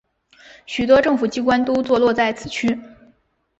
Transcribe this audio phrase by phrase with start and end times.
[0.65, 2.75] 许多政府机关都座落在此区。